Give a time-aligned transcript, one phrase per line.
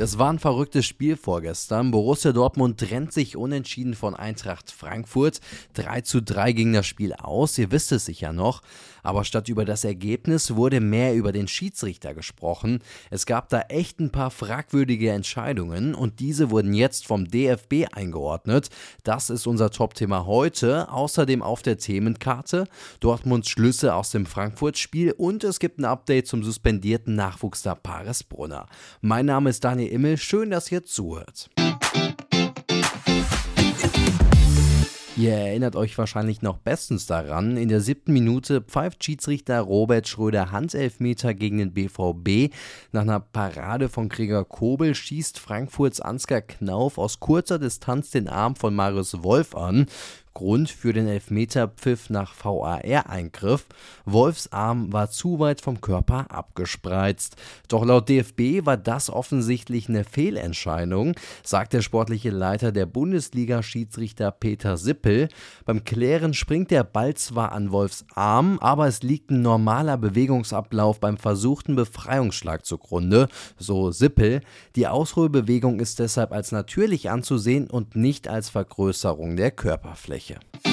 [0.00, 1.90] Das war ein verrücktes Spiel vorgestern.
[1.90, 5.40] Borussia Dortmund trennt sich unentschieden von Eintracht Frankfurt.
[5.74, 7.58] 3 zu 3 ging das Spiel aus.
[7.58, 8.62] Ihr wisst es sicher noch.
[9.02, 12.80] Aber statt über das Ergebnis wurde mehr über den Schiedsrichter gesprochen.
[13.10, 18.70] Es gab da echt ein paar fragwürdige Entscheidungen und diese wurden jetzt vom DFB eingeordnet.
[19.04, 20.90] Das ist unser Top-Thema heute.
[20.90, 22.66] Außerdem auf der Themenkarte
[23.00, 28.66] Dortmunds Schlüsse aus dem Frankfurt-Spiel und es gibt ein Update zum suspendierten Nachwuchsstar Paris Brunner.
[29.02, 30.16] Mein Name ist Daniel Immel.
[30.18, 31.50] Schön, dass ihr zuhört.
[35.20, 37.58] Ihr erinnert euch wahrscheinlich noch bestens daran.
[37.58, 42.54] In der siebten Minute pfeift Schiedsrichter Robert Schröder Handelfmeter gegen den BVB.
[42.92, 48.56] Nach einer Parade von Gregor Kobel schießt Frankfurts Ansgar Knauf aus kurzer Distanz den Arm
[48.56, 49.88] von Marius Wolf an.
[50.34, 53.66] Grund für den Elfmeterpfiff nach VAR-Eingriff.
[54.04, 57.36] Wolfs Arm war zu weit vom Körper abgespreizt.
[57.68, 64.76] Doch laut DFB war das offensichtlich eine Fehlentscheidung, sagt der sportliche Leiter der Bundesliga-Schiedsrichter Peter
[64.76, 65.28] Sippel.
[65.64, 71.00] Beim Klären springt der Ball zwar an Wolfs Arm, aber es liegt ein normaler Bewegungsablauf
[71.00, 74.42] beim versuchten Befreiungsschlag zugrunde, so Sippel.
[74.76, 80.29] Die Ausholbewegung ist deshalb als natürlich anzusehen und nicht als Vergrößerung der Körperfläche.
[80.30, 80.69] успехи.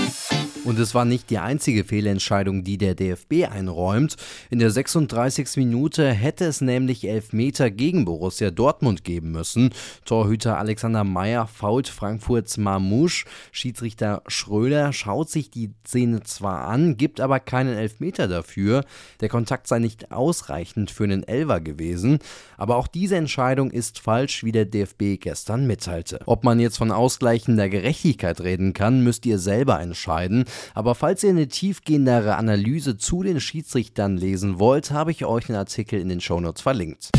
[0.67, 4.17] Und es war nicht die einzige Fehlentscheidung, die der DFB einräumt.
[4.49, 5.55] In der 36.
[5.55, 9.69] Minute hätte es nämlich Elfmeter gegen Borussia Dortmund geben müssen.
[10.03, 13.23] Torhüter Alexander Meyer fault Frankfurts Marmouche.
[13.53, 18.83] Schiedsrichter Schröder schaut sich die Szene zwar an, gibt aber keinen Elfmeter dafür.
[19.21, 22.19] Der Kontakt sei nicht ausreichend für einen Elver gewesen.
[22.57, 26.19] Aber auch diese Entscheidung ist falsch, wie der DFB gestern mitteilte.
[26.25, 30.43] Ob man jetzt von ausgleichender Gerechtigkeit reden kann, müsst ihr selber entscheiden.
[30.73, 35.57] Aber falls ihr eine tiefgehendere Analyse zu den Schiedsrichtern lesen wollt, habe ich euch einen
[35.57, 37.11] Artikel in den Shownotes verlinkt.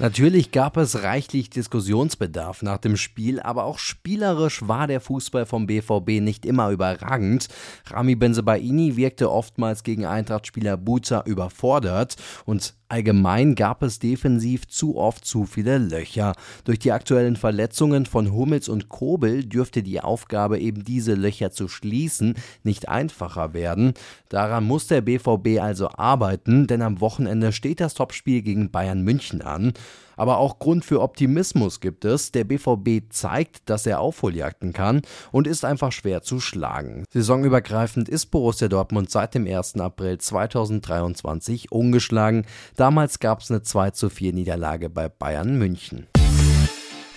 [0.00, 5.66] Natürlich gab es reichlich Diskussionsbedarf nach dem Spiel, aber auch spielerisch war der Fußball vom
[5.66, 7.48] BVB nicht immer überragend.
[7.84, 15.24] Rami Benzebaini wirkte oftmals gegen Eintracht-Spieler Buta überfordert und Allgemein gab es defensiv zu oft
[15.24, 16.34] zu viele Löcher.
[16.64, 21.68] Durch die aktuellen Verletzungen von Hummels und Kobel dürfte die Aufgabe, eben diese Löcher zu
[21.68, 22.34] schließen,
[22.64, 23.94] nicht einfacher werden.
[24.28, 29.40] Daran muss der BVB also arbeiten, denn am Wochenende steht das Topspiel gegen Bayern München
[29.40, 29.72] an.
[30.20, 32.30] Aber auch Grund für Optimismus gibt es.
[32.30, 35.00] Der BVB zeigt, dass er Aufholjagden kann
[35.32, 37.04] und ist einfach schwer zu schlagen.
[37.10, 39.80] Saisonübergreifend ist Borussia Dortmund seit dem 1.
[39.80, 42.44] April 2023 ungeschlagen.
[42.76, 46.06] Damals gab es eine 2 zu 4 Niederlage bei Bayern München.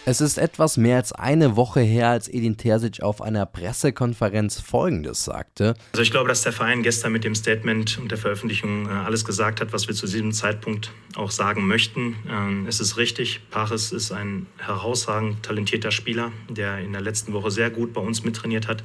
[0.06, 5.24] Es ist etwas mehr als eine Woche her, als Edin Terzic auf einer Pressekonferenz Folgendes
[5.24, 5.76] sagte.
[5.94, 9.24] Also ich glaube, dass der Verein gestern mit dem Statement und der Veröffentlichung äh, alles
[9.24, 12.18] gesagt hat, was wir zu diesem Zeitpunkt auch sagen möchten.
[12.30, 17.50] Ähm, es ist richtig, Paris ist ein herausragend talentierter Spieler, der in der letzten Woche
[17.50, 18.84] sehr gut bei uns mittrainiert hat.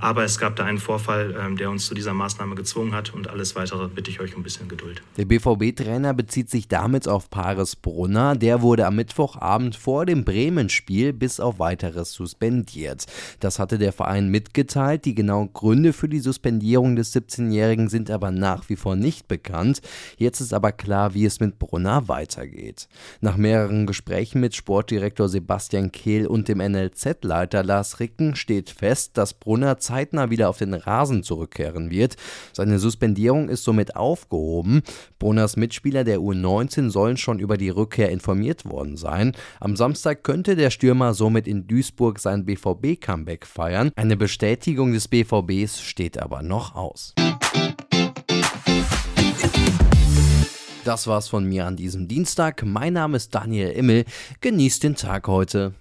[0.00, 3.28] Aber es gab da einen Vorfall, ähm, der uns zu dieser Maßnahme gezwungen hat und
[3.28, 5.02] alles Weitere bitte ich euch um ein bisschen Geduld.
[5.18, 8.34] Der BVB-Trainer bezieht sich damit auf Paris Brunner.
[8.34, 13.06] Der wurde am Mittwochabend vor dem Bremen Bremen-Spiel bis auf weiteres suspendiert.
[13.40, 15.04] Das hatte der Verein mitgeteilt.
[15.04, 19.80] Die genauen Gründe für die Suspendierung des 17-Jährigen sind aber nach wie vor nicht bekannt.
[20.16, 22.88] Jetzt ist aber klar, wie es mit Brunner weitergeht.
[23.20, 29.34] Nach mehreren Gesprächen mit Sportdirektor Sebastian Kehl und dem NLZ-Leiter Lars Ricken steht fest, dass
[29.34, 32.16] Brunner zeitnah wieder auf den Rasen zurückkehren wird.
[32.52, 34.82] Seine Suspendierung ist somit aufgehoben.
[35.18, 39.32] Brunners Mitspieler der U19 sollen schon über die Rückkehr informiert worden sein.
[39.58, 43.90] Am Samstag könnte könnte der Stürmer somit in Duisburg sein BVB-Comeback feiern.
[43.96, 47.14] Eine Bestätigung des BVBs steht aber noch aus.
[50.84, 52.62] Das war's von mir an diesem Dienstag.
[52.62, 54.04] Mein Name ist Daniel Immel.
[54.42, 55.72] Genießt den Tag heute.